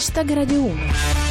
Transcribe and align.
Hashtag 0.00 0.32
Radio 0.32 0.64
1. 0.64 1.29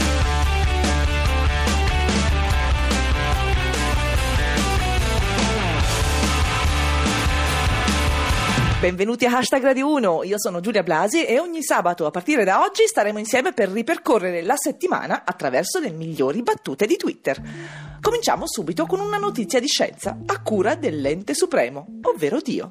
Benvenuti 8.79 9.26
a 9.26 9.36
Hashtag 9.36 9.62
Radio 9.62 9.91
1, 9.91 10.23
io 10.23 10.39
sono 10.39 10.62
Giulia 10.62 10.84
Blasi 10.84 11.26
e 11.26 11.38
ogni 11.38 11.62
sabato 11.62 12.05
a 12.05 12.12
partire 12.12 12.46
da 12.46 12.61
oggi 12.61 12.88
staremo 12.88 13.20
insieme 13.20 13.52
per 13.52 13.68
ripercorrere 13.68 14.41
la 14.41 14.55
settimana 14.55 15.23
attraverso 15.25 15.79
le 15.79 15.91
migliori 15.91 16.41
battute 16.43 16.86
di 16.86 16.96
Twitter. 16.96 17.42
Cominciamo 18.00 18.47
subito 18.47 18.86
con 18.86 19.02
una 19.02 19.18
notizia 19.18 19.60
di 19.60 19.68
scienza 19.68 20.18
a 20.25 20.42
cura 20.42 20.75
dell'ente 20.75 21.34
supremo, 21.34 21.88
ovvero 22.04 22.39
Dio. 22.39 22.70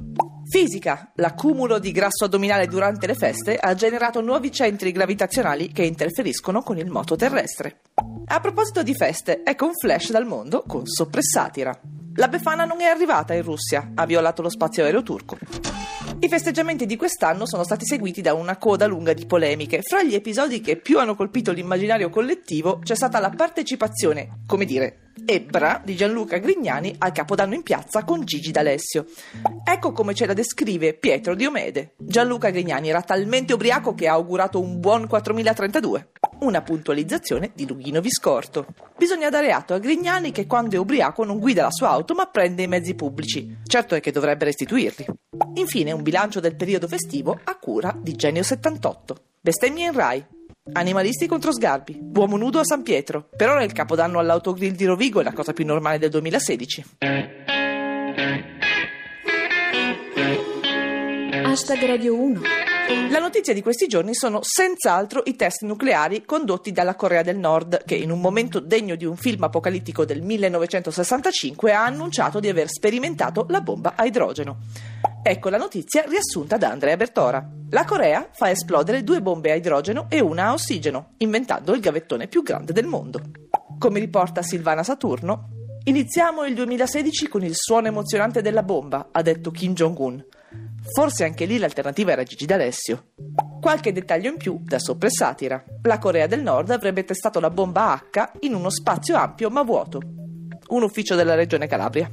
Fisica. 0.48 1.12
L'accumulo 1.16 1.78
di 1.78 1.92
grasso 1.92 2.24
addominale 2.24 2.68
durante 2.68 3.06
le 3.06 3.14
feste 3.14 3.56
ha 3.56 3.74
generato 3.74 4.22
nuovi 4.22 4.50
centri 4.50 4.92
gravitazionali 4.92 5.72
che 5.72 5.82
interferiscono 5.82 6.62
con 6.62 6.78
il 6.78 6.88
moto 6.88 7.16
terrestre. 7.16 7.80
A 8.28 8.40
proposito 8.40 8.82
di 8.82 8.94
feste, 8.94 9.42
ecco 9.44 9.66
un 9.66 9.74
flash 9.74 10.10
dal 10.10 10.24
mondo 10.24 10.64
con 10.66 10.86
soppressatira. 10.86 11.78
La 12.18 12.26
Befana 12.26 12.64
non 12.64 12.80
è 12.80 12.84
arrivata 12.84 13.32
in 13.32 13.42
Russia, 13.42 13.92
ha 13.94 14.04
violato 14.04 14.42
lo 14.42 14.50
spazio 14.50 14.82
aereo 14.82 15.04
turco. 15.04 15.38
I 16.18 16.28
festeggiamenti 16.28 16.84
di 16.84 16.96
quest'anno 16.96 17.46
sono 17.46 17.62
stati 17.62 17.86
seguiti 17.86 18.20
da 18.20 18.34
una 18.34 18.56
coda 18.56 18.88
lunga 18.88 19.12
di 19.12 19.24
polemiche. 19.24 19.82
Fra 19.82 20.02
gli 20.02 20.16
episodi 20.16 20.60
che 20.60 20.78
più 20.78 20.98
hanno 20.98 21.14
colpito 21.14 21.52
l'immaginario 21.52 22.10
collettivo 22.10 22.80
c'è 22.82 22.96
stata 22.96 23.20
la 23.20 23.30
partecipazione, 23.30 24.40
come 24.48 24.64
dire, 24.64 25.12
ebbra 25.24 25.80
di 25.84 25.94
Gianluca 25.94 26.38
Grignani 26.38 26.92
al 26.98 27.12
Capodanno 27.12 27.54
in 27.54 27.62
piazza 27.62 28.02
con 28.02 28.24
Gigi 28.24 28.50
D'Alessio. 28.50 29.04
Ecco 29.62 29.92
come 29.92 30.12
ce 30.12 30.26
la 30.26 30.34
descrive 30.34 30.94
Pietro 30.94 31.36
Diomede. 31.36 31.92
Gianluca 31.98 32.50
Grignani 32.50 32.88
era 32.88 33.02
talmente 33.02 33.52
ubriaco 33.52 33.94
che 33.94 34.08
ha 34.08 34.14
augurato 34.14 34.60
un 34.60 34.80
buon 34.80 35.06
4032. 35.06 36.10
Una 36.40 36.62
puntualizzazione 36.62 37.50
di 37.52 37.66
Lughino 37.66 38.00
Viscorto. 38.00 38.66
Bisogna 38.96 39.28
dare 39.28 39.50
atto 39.50 39.74
a 39.74 39.78
Grignani 39.78 40.30
che 40.30 40.46
quando 40.46 40.76
è 40.76 40.78
ubriaco 40.78 41.24
non 41.24 41.40
guida 41.40 41.62
la 41.62 41.72
sua 41.72 41.90
auto 41.90 42.14
ma 42.14 42.26
prende 42.26 42.62
i 42.62 42.68
mezzi 42.68 42.94
pubblici. 42.94 43.58
Certo 43.66 43.96
è 43.96 44.00
che 44.00 44.12
dovrebbe 44.12 44.44
restituirli. 44.44 45.04
Infine 45.54 45.90
un 45.90 46.02
bilancio 46.02 46.38
del 46.38 46.54
periodo 46.54 46.86
festivo 46.86 47.40
a 47.42 47.56
cura 47.56 47.92
di 48.00 48.14
Genio 48.14 48.44
78. 48.44 49.16
Bestemmie 49.40 49.86
in 49.86 49.92
Rai. 49.92 50.24
Animalisti 50.72 51.26
contro 51.26 51.52
Sgarbi, 51.52 51.98
uomo 52.14 52.36
nudo 52.36 52.60
a 52.60 52.64
San 52.64 52.82
Pietro. 52.82 53.28
Per 53.34 53.48
ora 53.48 53.64
il 53.64 53.72
capodanno 53.72 54.20
all'autogrill 54.20 54.74
di 54.74 54.84
Rovigo 54.84 55.20
è 55.20 55.24
la 55.24 55.32
cosa 55.32 55.52
più 55.52 55.64
normale 55.64 55.98
del 55.98 56.10
2016. 56.10 56.84
Hashtag 61.44 61.84
Radio 61.86 62.14
1. 62.14 62.40
La 63.10 63.18
notizia 63.18 63.52
di 63.52 63.60
questi 63.60 63.86
giorni 63.86 64.14
sono 64.14 64.38
senz'altro 64.40 65.20
i 65.26 65.36
test 65.36 65.60
nucleari 65.60 66.24
condotti 66.24 66.72
dalla 66.72 66.94
Corea 66.94 67.20
del 67.20 67.36
Nord, 67.36 67.84
che 67.84 67.94
in 67.94 68.10
un 68.10 68.18
momento 68.18 68.60
degno 68.60 68.94
di 68.94 69.04
un 69.04 69.16
film 69.16 69.42
apocalittico 69.42 70.06
del 70.06 70.22
1965 70.22 71.74
ha 71.74 71.84
annunciato 71.84 72.40
di 72.40 72.48
aver 72.48 72.70
sperimentato 72.70 73.44
la 73.50 73.60
bomba 73.60 73.92
a 73.94 74.06
idrogeno. 74.06 74.60
Ecco 75.22 75.50
la 75.50 75.58
notizia 75.58 76.02
riassunta 76.06 76.56
da 76.56 76.70
Andrea 76.70 76.96
Bertora. 76.96 77.46
La 77.70 77.84
Corea 77.84 78.26
fa 78.32 78.48
esplodere 78.48 79.04
due 79.04 79.20
bombe 79.20 79.50
a 79.50 79.56
idrogeno 79.56 80.06
e 80.08 80.20
una 80.20 80.46
a 80.46 80.52
ossigeno, 80.54 81.10
inventando 81.18 81.74
il 81.74 81.80
gavettone 81.80 82.26
più 82.26 82.42
grande 82.42 82.72
del 82.72 82.86
mondo. 82.86 83.20
Come 83.78 84.00
riporta 84.00 84.40
Silvana 84.40 84.82
Saturno, 84.82 85.50
iniziamo 85.84 86.46
il 86.46 86.54
2016 86.54 87.28
con 87.28 87.44
il 87.44 87.54
suono 87.54 87.88
emozionante 87.88 88.40
della 88.40 88.62
bomba, 88.62 89.08
ha 89.12 89.20
detto 89.20 89.50
Kim 89.50 89.74
Jong-un. 89.74 90.24
Forse 90.94 91.24
anche 91.24 91.44
lì 91.44 91.58
l'alternativa 91.58 92.12
era 92.12 92.22
Gigi 92.22 92.46
D'Alessio. 92.46 93.12
Qualche 93.60 93.92
dettaglio 93.92 94.30
in 94.30 94.36
più 94.36 94.60
da 94.62 94.78
soppressatira. 94.78 95.62
La 95.82 95.98
Corea 95.98 96.26
del 96.26 96.42
Nord 96.42 96.70
avrebbe 96.70 97.04
testato 97.04 97.40
la 97.40 97.50
bomba 97.50 97.92
H 97.92 98.30
in 98.40 98.54
uno 98.54 98.70
spazio 98.70 99.16
ampio 99.16 99.50
ma 99.50 99.62
vuoto. 99.62 100.00
Un 100.68 100.82
ufficio 100.82 101.14
della 101.14 101.34
regione 101.34 101.66
Calabria. 101.66 102.10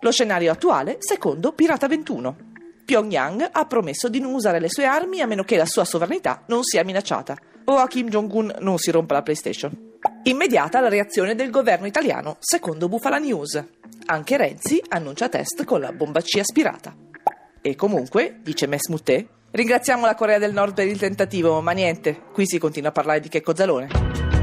Lo 0.00 0.10
scenario 0.10 0.52
attuale, 0.52 0.96
secondo 1.00 1.52
Pirata 1.52 1.86
21. 1.86 2.36
Pyongyang 2.84 3.48
ha 3.50 3.64
promesso 3.66 4.08
di 4.08 4.20
non 4.20 4.34
usare 4.34 4.60
le 4.60 4.68
sue 4.68 4.84
armi 4.84 5.20
a 5.20 5.26
meno 5.26 5.42
che 5.42 5.56
la 5.56 5.66
sua 5.66 5.84
sovranità 5.84 6.44
non 6.48 6.62
sia 6.62 6.84
minacciata 6.84 7.36
o 7.64 7.76
a 7.76 7.86
Kim 7.86 8.08
Jong-un 8.08 8.56
non 8.60 8.78
si 8.78 8.90
rompa 8.90 9.14
la 9.14 9.22
PlayStation. 9.22 9.92
Immediata 10.24 10.80
la 10.80 10.88
reazione 10.88 11.34
del 11.34 11.50
governo 11.50 11.86
italiano, 11.86 12.36
secondo 12.40 12.88
Bufala 12.88 13.18
News. 13.18 13.62
Anche 14.06 14.36
Renzi 14.36 14.82
annuncia 14.88 15.28
test 15.28 15.64
con 15.64 15.80
la 15.80 15.92
bomba 15.92 16.20
C 16.20 16.38
aspirata. 16.38 17.03
E 17.66 17.76
comunque, 17.76 18.40
dice 18.42 18.66
Mesmuté, 18.66 19.26
ringraziamo 19.52 20.04
la 20.04 20.14
Corea 20.14 20.36
del 20.36 20.52
Nord 20.52 20.74
per 20.74 20.86
il 20.86 20.98
tentativo, 20.98 21.62
ma 21.62 21.72
niente, 21.72 22.20
qui 22.30 22.46
si 22.46 22.58
continua 22.58 22.90
a 22.90 22.92
parlare 22.92 23.20
di 23.20 23.30
Checco 23.30 23.56
Zalone. 23.56 24.33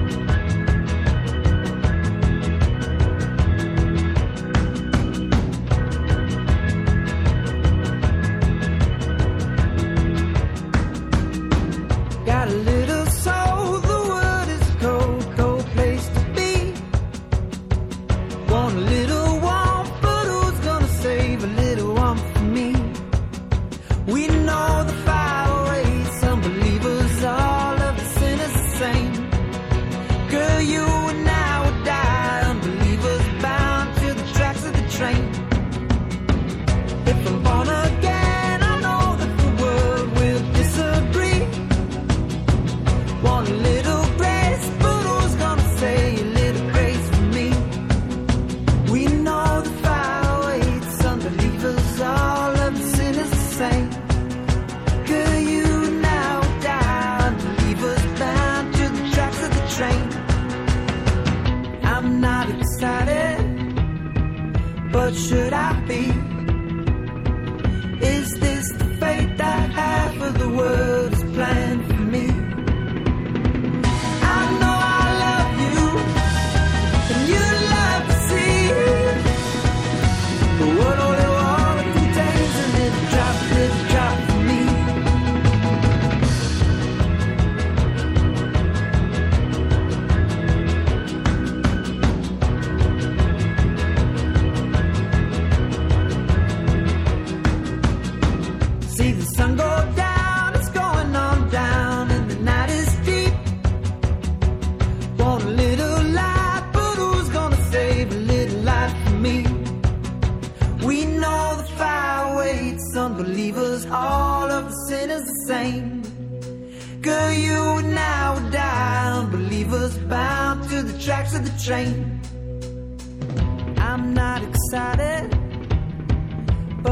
Should 65.13 65.53
I 65.53 65.79
be? 65.87 66.20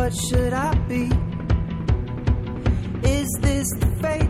But 0.09 0.17
should 0.17 0.53
I 0.53 0.73
be? 0.87 1.03
Is 3.07 3.27
this 3.41 3.67
the 3.79 3.85
fate 4.01 4.28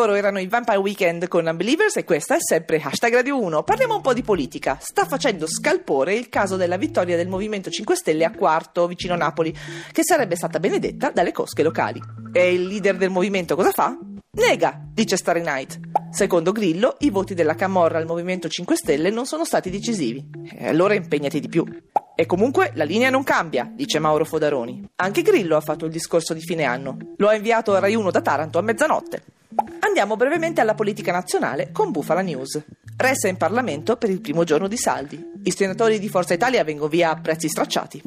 Loro 0.00 0.14
erano 0.14 0.40
i 0.40 0.46
Vampire 0.46 0.78
Weekend 0.78 1.28
con 1.28 1.46
Unbelievers 1.46 1.96
e 1.96 2.04
questa 2.04 2.34
è 2.34 2.38
sempre 2.40 2.80
Hashtag 2.82 3.12
Radio 3.12 3.38
1. 3.38 3.62
Parliamo 3.64 3.96
un 3.96 4.00
po' 4.00 4.14
di 4.14 4.22
politica. 4.22 4.78
Sta 4.80 5.04
facendo 5.04 5.46
scalpore 5.46 6.14
il 6.14 6.30
caso 6.30 6.56
della 6.56 6.78
vittoria 6.78 7.18
del 7.18 7.28
Movimento 7.28 7.68
5 7.68 7.96
Stelle 7.96 8.24
a 8.24 8.30
Quarto, 8.30 8.86
vicino 8.86 9.14
Napoli, 9.14 9.54
che 9.92 10.02
sarebbe 10.02 10.36
stata 10.36 10.58
benedetta 10.58 11.10
dalle 11.10 11.32
cosche 11.32 11.62
locali. 11.62 12.00
E 12.32 12.54
il 12.54 12.66
leader 12.66 12.96
del 12.96 13.10
movimento 13.10 13.54
cosa 13.54 13.72
fa? 13.72 13.94
Nega, 14.38 14.80
dice 14.90 15.18
Starry 15.18 15.42
Night. 15.42 15.78
Secondo 16.10 16.52
Grillo, 16.52 16.96
i 17.00 17.10
voti 17.10 17.34
della 17.34 17.54
Camorra 17.54 17.98
al 17.98 18.06
Movimento 18.06 18.48
5 18.48 18.76
Stelle 18.76 19.10
non 19.10 19.26
sono 19.26 19.44
stati 19.44 19.68
decisivi. 19.68 20.26
E 20.50 20.66
allora 20.66 20.94
impegnati 20.94 21.40
di 21.40 21.48
più. 21.48 21.62
E 22.14 22.24
comunque 22.24 22.70
la 22.72 22.84
linea 22.84 23.10
non 23.10 23.22
cambia, 23.22 23.70
dice 23.70 23.98
Mauro 23.98 24.24
Fodaroni. 24.24 24.82
Anche 24.96 25.20
Grillo 25.20 25.56
ha 25.56 25.60
fatto 25.60 25.84
il 25.84 25.92
discorso 25.92 26.32
di 26.32 26.40
fine 26.40 26.64
anno. 26.64 26.96
Lo 27.18 27.28
ha 27.28 27.34
inviato 27.34 27.74
a 27.74 27.80
Rai 27.80 27.94
1 27.94 28.10
da 28.10 28.22
Taranto 28.22 28.56
a 28.56 28.62
mezzanotte. 28.62 29.22
Andiamo 29.80 30.16
brevemente 30.16 30.60
alla 30.60 30.74
politica 30.74 31.12
nazionale 31.12 31.70
con 31.72 31.90
Bufala 31.90 32.20
News. 32.20 32.62
Resta 32.96 33.28
in 33.28 33.36
Parlamento 33.36 33.96
per 33.96 34.10
il 34.10 34.20
primo 34.20 34.44
giorno 34.44 34.68
di 34.68 34.76
saldi. 34.76 35.22
I 35.42 35.50
senatori 35.50 35.98
di 35.98 36.08
Forza 36.08 36.34
Italia 36.34 36.64
vengono 36.64 36.88
via 36.88 37.10
a 37.10 37.20
prezzi 37.20 37.48
stracciati. 37.48 38.02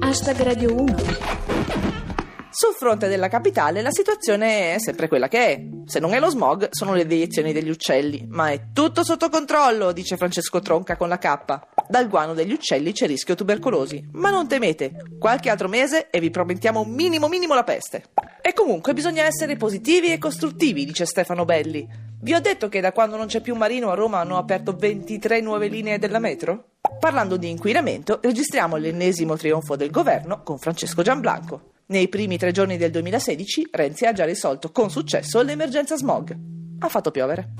Hashtag 0.00 0.42
Radio 0.42 0.74
1. 0.74 1.97
Sul 2.60 2.74
fronte 2.74 3.06
della 3.06 3.28
capitale 3.28 3.82
la 3.82 3.92
situazione 3.92 4.74
è 4.74 4.80
sempre 4.80 5.06
quella 5.06 5.28
che 5.28 5.46
è. 5.46 5.64
Se 5.84 6.00
non 6.00 6.12
è 6.12 6.18
lo 6.18 6.28
smog, 6.28 6.70
sono 6.72 6.92
le 6.92 7.06
deiezioni 7.06 7.52
degli 7.52 7.70
uccelli. 7.70 8.26
Ma 8.28 8.50
è 8.50 8.72
tutto 8.72 9.04
sotto 9.04 9.28
controllo, 9.28 9.92
dice 9.92 10.16
Francesco 10.16 10.58
Tronca 10.58 10.96
con 10.96 11.06
la 11.06 11.18
K. 11.18 11.60
Dal 11.88 12.08
guano 12.08 12.34
degli 12.34 12.52
uccelli 12.52 12.90
c'è 12.90 13.06
rischio 13.06 13.36
tubercolosi. 13.36 14.08
Ma 14.14 14.30
non 14.30 14.48
temete, 14.48 14.90
qualche 15.20 15.50
altro 15.50 15.68
mese 15.68 16.10
e 16.10 16.18
vi 16.18 16.30
promettiamo 16.30 16.82
minimo 16.84 17.28
minimo 17.28 17.54
la 17.54 17.62
peste. 17.62 18.06
E 18.42 18.52
comunque 18.54 18.92
bisogna 18.92 19.22
essere 19.22 19.54
positivi 19.54 20.10
e 20.10 20.18
costruttivi, 20.18 20.84
dice 20.84 21.06
Stefano 21.06 21.44
Belli. 21.44 21.86
Vi 22.20 22.34
ho 22.34 22.40
detto 22.40 22.68
che 22.68 22.80
da 22.80 22.90
quando 22.90 23.16
non 23.16 23.28
c'è 23.28 23.40
più 23.40 23.54
Marino 23.54 23.92
a 23.92 23.94
Roma 23.94 24.18
hanno 24.18 24.36
aperto 24.36 24.74
23 24.74 25.40
nuove 25.42 25.68
linee 25.68 26.00
della 26.00 26.18
metro? 26.18 26.70
Parlando 26.98 27.36
di 27.36 27.50
inquinamento, 27.50 28.18
registriamo 28.20 28.74
l'ennesimo 28.74 29.36
trionfo 29.36 29.76
del 29.76 29.92
governo 29.92 30.42
con 30.42 30.58
Francesco 30.58 31.02
Gianblanco. 31.02 31.76
Nei 31.90 32.08
primi 32.08 32.36
tre 32.36 32.52
giorni 32.52 32.76
del 32.76 32.90
2016 32.90 33.68
Renzi 33.70 34.04
ha 34.04 34.12
già 34.12 34.26
risolto 34.26 34.70
con 34.72 34.90
successo 34.90 35.40
l'emergenza 35.40 35.96
smog. 35.96 36.36
Ha 36.80 36.88
fatto 36.90 37.10
piovere. 37.10 37.54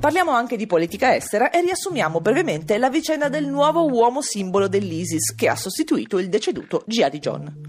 Parliamo 0.00 0.32
anche 0.32 0.56
di 0.56 0.66
politica 0.66 1.14
estera 1.14 1.50
e 1.50 1.60
riassumiamo 1.60 2.20
brevemente 2.20 2.76
la 2.76 2.90
vicenda 2.90 3.28
del 3.28 3.46
nuovo 3.46 3.86
uomo 3.86 4.20
simbolo 4.20 4.66
dell'ISIS 4.66 5.36
che 5.36 5.48
ha 5.48 5.54
sostituito 5.54 6.18
il 6.18 6.28
deceduto 6.28 6.82
Jihadi 6.86 7.20
John. 7.20 7.60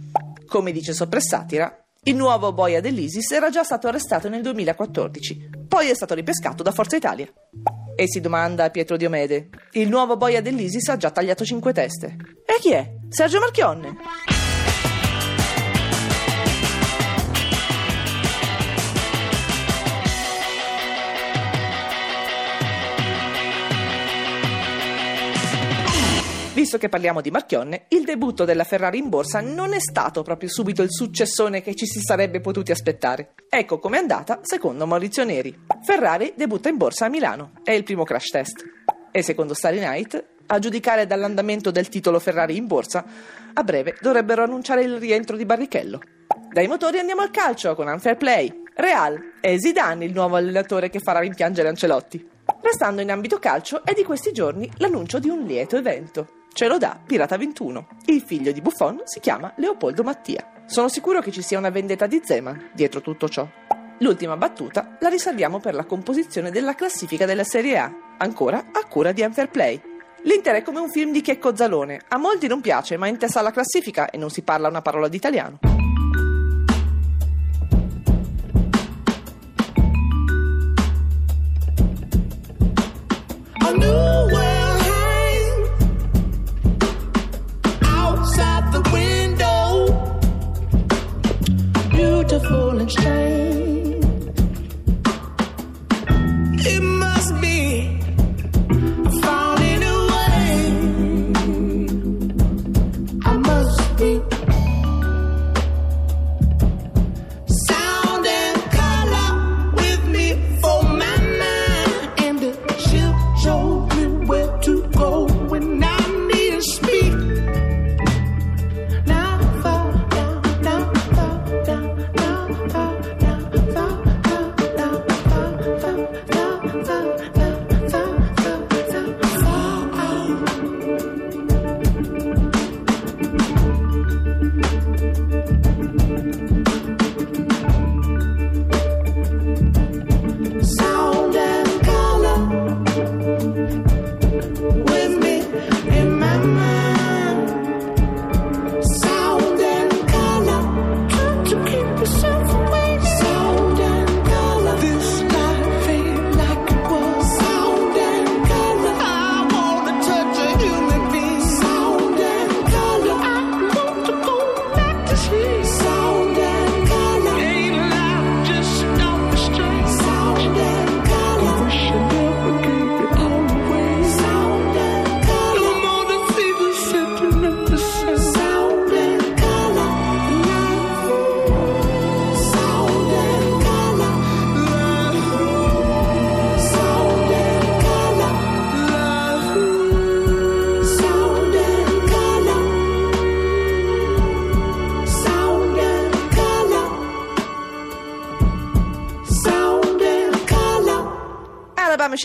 Come 0.47 0.71
dice 0.71 0.93
Soppressatira, 0.93 1.85
il 2.05 2.15
nuovo 2.15 2.53
boia 2.53 2.81
dell'ISIS 2.81 3.29
era 3.29 3.51
già 3.51 3.63
stato 3.63 3.87
arrestato 3.87 4.29
nel 4.29 4.41
2014, 4.41 5.49
poi 5.67 5.89
è 5.89 5.93
stato 5.93 6.15
ripescato 6.15 6.63
da 6.63 6.71
Forza 6.71 6.95
Italia. 6.95 7.31
E 7.95 8.07
si 8.07 8.19
domanda 8.19 8.71
Pietro 8.71 8.97
Diomede, 8.97 9.49
il 9.73 9.89
nuovo 9.89 10.17
boia 10.17 10.41
dell'ISIS 10.41 10.87
ha 10.87 10.97
già 10.97 11.11
tagliato 11.11 11.45
cinque 11.45 11.71
teste. 11.71 12.17
E 12.47 12.59
chi 12.59 12.71
è? 12.71 12.95
Sergio 13.09 13.39
Marchionne. 13.39 14.32
Visto 26.63 26.77
che 26.77 26.87
parliamo 26.87 27.19
di 27.19 27.29
Marchionne, 27.29 27.87
il 27.89 28.05
debutto 28.05 28.45
della 28.45 28.63
Ferrari 28.63 28.97
in 28.97 29.09
borsa 29.09 29.41
non 29.41 29.73
è 29.73 29.81
stato 29.81 30.21
proprio 30.21 30.47
subito 30.47 30.81
il 30.81 30.93
successone 30.93 31.61
che 31.61 31.75
ci 31.75 31.85
si 31.85 31.99
sarebbe 31.99 32.39
potuti 32.39 32.71
aspettare. 32.71 33.33
Ecco 33.49 33.79
com'è 33.79 33.97
andata 33.97 34.39
secondo 34.43 34.87
Maurizio 34.87 35.25
Neri. 35.25 35.65
Ferrari 35.83 36.31
debutta 36.37 36.69
in 36.69 36.77
borsa 36.77 37.07
a 37.07 37.09
Milano, 37.09 37.51
è 37.65 37.71
il 37.71 37.83
primo 37.83 38.05
crash 38.05 38.29
test. 38.29 38.63
E 39.11 39.21
secondo 39.21 39.53
Starry 39.53 39.79
Night, 39.79 40.25
a 40.45 40.59
giudicare 40.59 41.05
dall'andamento 41.05 41.69
del 41.69 41.89
titolo 41.89 42.17
Ferrari 42.17 42.55
in 42.55 42.65
borsa, 42.65 43.03
a 43.53 43.61
breve 43.63 43.97
dovrebbero 43.99 44.43
annunciare 44.43 44.83
il 44.83 44.95
rientro 44.99 45.35
di 45.35 45.43
Barrichello. 45.43 45.99
Dai 46.49 46.67
motori 46.67 46.97
andiamo 46.97 47.23
al 47.23 47.31
calcio 47.31 47.75
con 47.75 47.87
Unfair 47.87 48.15
Play. 48.15 48.61
Real, 48.75 49.19
è 49.41 49.57
Zidane 49.57 50.05
il 50.05 50.13
nuovo 50.13 50.37
allenatore 50.37 50.89
che 50.89 51.01
farà 51.01 51.19
rimpiangere 51.19 51.67
Ancelotti. 51.67 52.25
Restando 52.61 53.01
in 53.01 53.11
ambito 53.11 53.37
calcio, 53.37 53.83
è 53.83 53.91
di 53.91 54.05
questi 54.05 54.31
giorni 54.31 54.71
l'annuncio 54.77 55.19
di 55.19 55.27
un 55.27 55.43
lieto 55.43 55.75
evento. 55.75 56.41
Ce 56.55 56.67
lo 56.67 56.77
dà 56.77 56.99
Pirata 57.03 57.35
21. 57.35 57.87
Il 58.05 58.21
figlio 58.21 58.51
di 58.51 58.61
Buffon 58.61 59.01
si 59.05 59.19
chiama 59.19 59.51
Leopoldo 59.55 60.03
Mattia. 60.03 60.61
Sono 60.67 60.87
sicuro 60.87 61.19
che 61.19 61.31
ci 61.31 61.41
sia 61.41 61.57
una 61.57 61.71
vendetta 61.71 62.05
di 62.05 62.21
Zeman 62.23 62.69
dietro 62.75 63.01
tutto 63.01 63.27
ciò. 63.27 63.47
L'ultima 63.97 64.37
battuta 64.37 64.95
la 64.99 65.09
riserviamo 65.09 65.59
per 65.59 65.73
la 65.73 65.85
composizione 65.85 66.51
della 66.51 66.75
classifica 66.75 67.25
della 67.25 67.43
Serie 67.43 67.79
A, 67.79 67.91
ancora 68.19 68.65
a 68.71 68.85
cura 68.87 69.11
di 69.11 69.23
Unfair 69.23 69.49
Play. 69.49 69.81
L'Inter 70.25 70.57
è 70.57 70.61
come 70.61 70.79
un 70.79 70.91
film 70.91 71.11
di 71.11 71.21
Checco 71.21 71.55
Zalone. 71.55 72.01
A 72.09 72.17
molti 72.17 72.45
non 72.45 72.61
piace, 72.61 72.97
ma 72.97 73.07
in 73.07 73.17
testa 73.17 73.39
alla 73.39 73.49
classifica 73.49 74.11
e 74.11 74.19
non 74.19 74.29
si 74.29 74.43
parla 74.43 74.67
una 74.67 74.83
parola 74.83 75.07
di 75.07 75.17
italiano. 75.17 75.57
A 83.57 83.71
new 83.71 84.12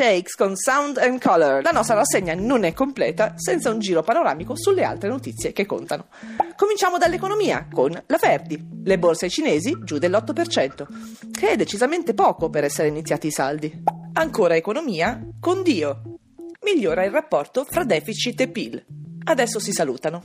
Shakes 0.08 0.36
con 0.36 0.56
Sound 0.56 0.96
and 0.96 1.20
Color. 1.20 1.62
La 1.62 1.70
nostra 1.70 1.94
rassegna 1.94 2.34
non 2.34 2.64
è 2.64 2.72
completa 2.72 3.34
senza 3.36 3.68
un 3.68 3.78
giro 3.78 4.02
panoramico 4.02 4.56
sulle 4.56 4.82
altre 4.82 5.10
notizie 5.10 5.52
che 5.52 5.66
contano. 5.66 6.06
Cominciamo 6.56 6.96
dall'economia 6.96 7.68
con 7.70 7.90
la 7.90 8.18
Verdi. 8.18 8.58
Le 8.84 8.98
borse 8.98 9.28
cinesi 9.28 9.76
giù 9.84 9.98
dell'8%, 9.98 10.86
che 11.30 11.50
è 11.50 11.56
decisamente 11.56 12.14
poco 12.14 12.48
per 12.48 12.64
essere 12.64 12.88
iniziati 12.88 13.26
i 13.26 13.30
saldi. 13.30 13.82
Ancora 14.14 14.56
economia 14.56 15.20
con 15.38 15.62
Dio. 15.62 16.00
Migliora 16.62 17.04
il 17.04 17.10
rapporto 17.10 17.66
fra 17.68 17.84
deficit 17.84 18.40
e 18.40 18.48
PIL. 18.48 18.82
Adesso 19.24 19.60
si 19.60 19.72
salutano. 19.72 20.22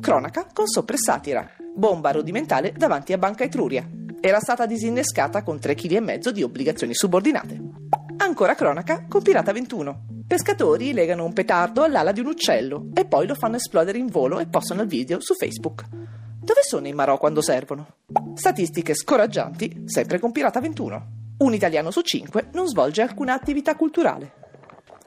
Cronaca 0.00 0.46
con 0.54 0.66
sopra 0.68 0.96
e 0.96 0.98
satira. 0.98 1.50
Bomba 1.74 2.12
rudimentale 2.12 2.72
davanti 2.72 3.12
a 3.12 3.18
Banca 3.18 3.44
Etruria. 3.44 3.86
Era 4.22 4.40
stata 4.40 4.64
disinnescata 4.64 5.42
con 5.42 5.56
3,5 5.56 6.18
kg 6.18 6.30
di 6.30 6.42
obbligazioni 6.42 6.94
subordinate. 6.94 7.81
Ancora 8.22 8.54
cronaca 8.54 9.04
con 9.08 9.20
Pirata 9.20 9.50
21. 9.50 10.04
Pescatori 10.28 10.92
legano 10.92 11.24
un 11.24 11.32
petardo 11.32 11.82
all'ala 11.82 12.12
di 12.12 12.20
un 12.20 12.26
uccello 12.26 12.90
e 12.94 13.04
poi 13.04 13.26
lo 13.26 13.34
fanno 13.34 13.56
esplodere 13.56 13.98
in 13.98 14.06
volo 14.06 14.38
e 14.38 14.46
postano 14.46 14.82
il 14.82 14.88
video 14.88 15.20
su 15.20 15.34
Facebook. 15.34 15.82
Dove 15.90 16.62
sono 16.62 16.86
i 16.86 16.92
Marò 16.92 17.18
quando 17.18 17.42
servono? 17.42 17.96
Statistiche 18.34 18.94
scoraggianti, 18.94 19.82
sempre 19.86 20.20
con 20.20 20.30
Pirata 20.30 20.60
21. 20.60 21.06
Un 21.38 21.52
italiano 21.52 21.90
su 21.90 22.00
cinque 22.02 22.48
non 22.52 22.68
svolge 22.68 23.02
alcuna 23.02 23.34
attività 23.34 23.74
culturale. 23.74 24.34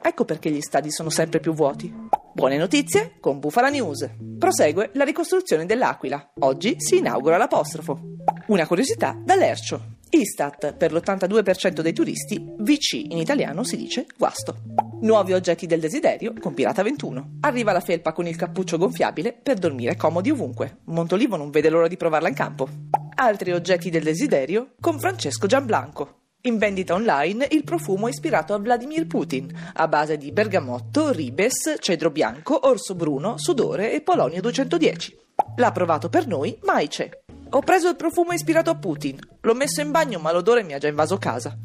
Ecco 0.02 0.26
perché 0.26 0.50
gli 0.50 0.60
stadi 0.60 0.90
sono 0.90 1.08
sempre 1.08 1.40
più 1.40 1.54
vuoti. 1.54 1.92
Buone 2.34 2.58
notizie 2.58 3.16
con 3.18 3.38
Bufala 3.38 3.70
News. 3.70 4.10
Prosegue 4.38 4.90
la 4.92 5.04
ricostruzione 5.04 5.64
dell'Aquila. 5.64 6.32
Oggi 6.40 6.74
si 6.76 6.98
inaugura 6.98 7.38
l'apostrofo. 7.38 7.98
Una 8.48 8.66
curiosità 8.66 9.18
dall'Ercio. 9.18 9.95
Istat, 10.10 10.74
per 10.74 10.92
l'82% 10.92 11.80
dei 11.80 11.92
turisti, 11.92 12.42
VC 12.58 12.92
in 13.10 13.18
italiano 13.18 13.64
si 13.64 13.76
dice 13.76 14.06
guasto. 14.16 14.56
Nuovi 15.00 15.32
oggetti 15.32 15.66
del 15.66 15.80
desiderio 15.80 16.32
con 16.40 16.54
Pirata 16.54 16.82
21. 16.82 17.38
Arriva 17.40 17.72
la 17.72 17.80
felpa 17.80 18.12
con 18.12 18.26
il 18.26 18.36
cappuccio 18.36 18.78
gonfiabile 18.78 19.32
per 19.34 19.58
dormire 19.58 19.96
comodi 19.96 20.30
ovunque. 20.30 20.78
Montolivo 20.84 21.36
non 21.36 21.50
vede 21.50 21.68
l'ora 21.68 21.88
di 21.88 21.96
provarla 21.96 22.28
in 22.28 22.34
campo. 22.34 22.68
Altri 23.16 23.52
oggetti 23.52 23.90
del 23.90 24.04
desiderio 24.04 24.74
con 24.80 24.98
Francesco 24.98 25.46
Gianblanco. 25.46 26.20
In 26.42 26.58
vendita 26.58 26.94
online 26.94 27.48
il 27.50 27.64
profumo 27.64 28.06
ispirato 28.08 28.54
a 28.54 28.58
Vladimir 28.58 29.06
Putin, 29.06 29.52
a 29.74 29.88
base 29.88 30.16
di 30.16 30.30
bergamotto, 30.30 31.10
ribes, 31.10 31.76
cedro 31.80 32.10
bianco, 32.10 32.68
orso 32.68 32.94
bruno, 32.94 33.34
sudore 33.36 33.92
e 33.92 34.00
polonio 34.00 34.40
210. 34.40 35.18
L'ha 35.56 35.72
provato 35.72 36.08
per 36.08 36.26
noi 36.26 36.56
Maice. 36.62 37.25
Ho 37.50 37.60
preso 37.60 37.88
il 37.88 37.96
profumo 37.96 38.32
ispirato 38.32 38.70
a 38.70 38.76
Putin, 38.76 39.18
l'ho 39.40 39.54
messo 39.54 39.80
in 39.80 39.90
bagno 39.92 40.18
ma 40.18 40.32
l'odore 40.32 40.62
mi 40.62 40.74
ha 40.74 40.78
già 40.78 40.88
invaso 40.88 41.16
casa. 41.16 41.56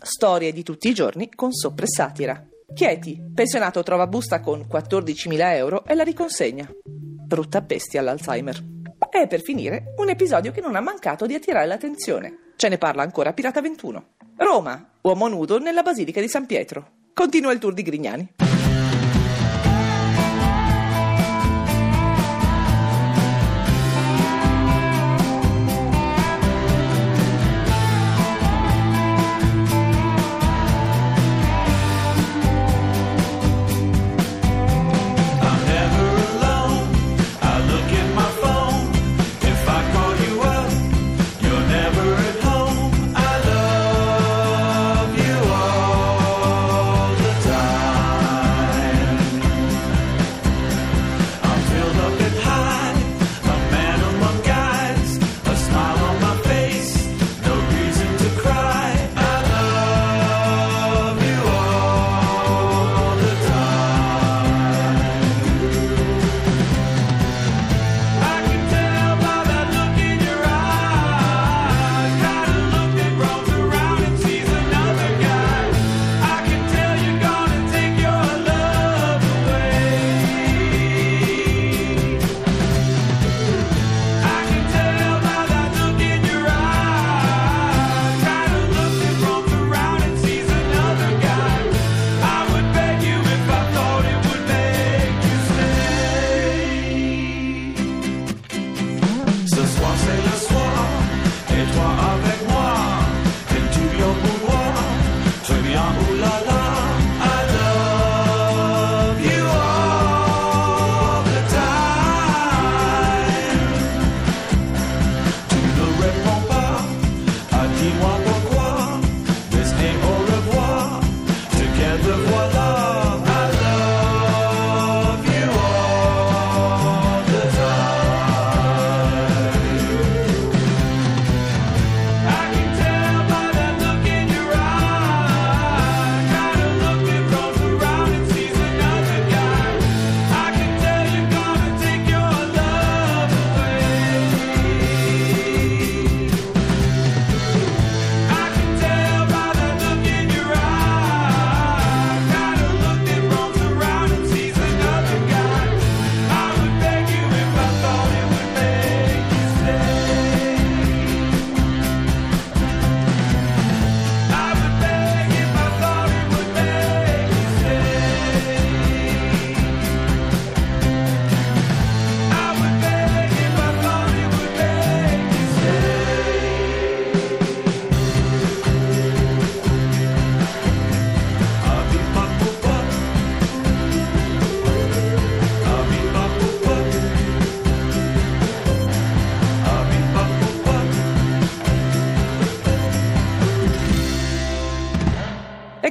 Storie 0.00 0.52
di 0.52 0.62
tutti 0.62 0.88
i 0.88 0.94
giorni 0.94 1.28
con 1.34 1.52
sopra 1.52 1.84
e 1.84 1.88
satira. 1.88 2.46
Chieti, 2.72 3.20
pensionato 3.34 3.82
trova 3.82 4.06
busta 4.06 4.40
con 4.40 4.66
14.000 4.70 5.54
euro 5.54 5.84
e 5.84 5.94
la 5.94 6.02
riconsegna. 6.02 6.68
Brutta 6.84 7.60
bestia 7.60 8.00
all'Alzheimer. 8.00 8.64
E 9.10 9.26
per 9.26 9.42
finire, 9.42 9.94
un 9.98 10.08
episodio 10.08 10.52
che 10.52 10.60
non 10.60 10.74
ha 10.74 10.80
mancato 10.80 11.26
di 11.26 11.34
attirare 11.34 11.66
l'attenzione. 11.66 12.52
Ce 12.56 12.68
ne 12.68 12.78
parla 12.78 13.02
ancora 13.02 13.32
Pirata 13.32 13.60
21. 13.60 14.06
Roma, 14.36 14.90
uomo 15.02 15.28
nudo 15.28 15.58
nella 15.58 15.82
Basilica 15.82 16.20
di 16.20 16.28
San 16.28 16.46
Pietro. 16.46 16.90
Continua 17.12 17.52
il 17.52 17.58
tour 17.58 17.74
di 17.74 17.82
Grignani. 17.82 18.45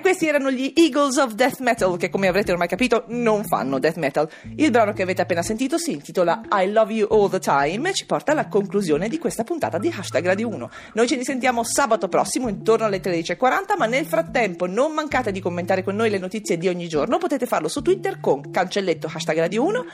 Questi 0.05 0.27
erano 0.27 0.51
gli 0.51 0.71
Eagles 0.75 1.17
of 1.17 1.33
Death 1.33 1.61
Metal, 1.61 1.97
che 1.97 2.09
come 2.09 2.27
avrete 2.27 2.51
ormai 2.51 2.67
capito 2.67 3.05
non 3.07 3.43
fanno 3.43 3.79
death 3.79 3.95
metal. 3.95 4.29
Il 4.55 4.69
brano 4.69 4.93
che 4.93 5.01
avete 5.01 5.23
appena 5.23 5.41
sentito 5.41 5.79
si 5.79 5.93
intitola 5.93 6.43
I 6.51 6.71
Love 6.71 6.93
You 6.93 7.07
All 7.09 7.29
the 7.29 7.39
Time 7.39 7.89
e 7.89 7.93
ci 7.93 8.05
porta 8.05 8.31
alla 8.31 8.47
conclusione 8.47 9.09
di 9.09 9.17
questa 9.17 9.43
puntata 9.43 9.79
di 9.79 9.87
Hashtag 9.87 10.23
Radio 10.23 10.47
1. 10.49 10.69
Noi 10.93 11.07
ci 11.07 11.15
risentiamo 11.15 11.63
sabato 11.63 12.07
prossimo 12.07 12.49
intorno 12.49 12.85
alle 12.85 13.01
13.40, 13.01 13.77
ma 13.79 13.87
nel 13.87 14.05
frattempo 14.05 14.67
non 14.67 14.93
mancate 14.93 15.31
di 15.31 15.39
commentare 15.39 15.83
con 15.83 15.95
noi 15.95 16.11
le 16.11 16.19
notizie 16.19 16.57
di 16.57 16.67
ogni 16.67 16.87
giorno. 16.87 17.17
Potete 17.17 17.47
farlo 17.47 17.67
su 17.67 17.81
Twitter 17.81 18.19
con 18.19 18.51
cancelletto 18.51 19.09
Hashtag 19.11 19.39
Radio 19.39 19.63
1 19.63 19.85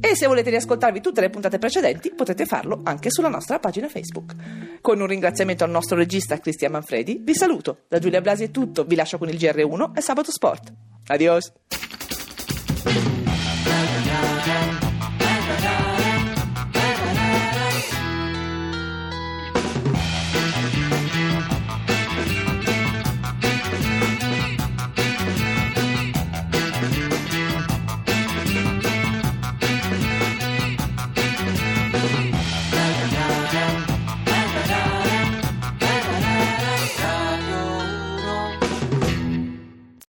e 0.00 0.14
se 0.14 0.26
volete 0.26 0.50
riascoltarvi 0.50 1.00
tutte 1.00 1.22
le 1.22 1.30
puntate 1.30 1.58
precedenti 1.58 2.12
potete 2.14 2.44
farlo 2.44 2.80
anche 2.84 3.10
sulla 3.10 3.28
nostra 3.28 3.58
pagina 3.58 3.88
Facebook. 3.88 4.34
Con 4.82 5.00
un 5.00 5.06
ringraziamento 5.06 5.64
al 5.64 5.70
nostro 5.70 5.96
regista 5.96 6.38
Cristian 6.38 6.72
Manfredi, 6.72 7.20
vi 7.22 7.34
saluto. 7.34 7.84
Da 7.88 7.98
Giulia 7.98 8.20
Blasi 8.20 8.44
è 8.44 8.50
tutto, 8.50 8.84
vi 8.84 8.94
lascio 8.94 9.16
con 9.26 9.28
il 9.28 9.38
GR1 9.38 9.96
e 9.96 10.00
Sabato 10.00 10.30
Sport. 10.30 10.72
Adios! 11.08 11.52